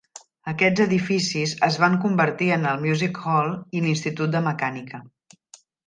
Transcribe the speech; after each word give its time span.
Aquests 0.51 0.81
edificis 0.85 1.53
es 1.67 1.77
van 1.85 1.99
convertir 2.07 2.49
en 2.57 2.65
el 2.73 2.83
Music 2.87 3.23
Hall 3.35 3.55
i 3.81 3.85
l'Institut 3.87 4.35
de 4.39 4.47
Mecànica. 4.51 5.07